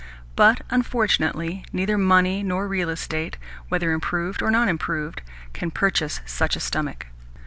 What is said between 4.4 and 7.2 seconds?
or non improved, can purchase such a stomach.